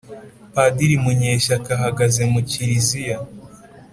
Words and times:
Padiri 0.53 0.95
Munyeshyaka 1.03 1.69
ahagaze 1.77 2.21
mu 2.31 2.39
Kiliziya 2.49 3.17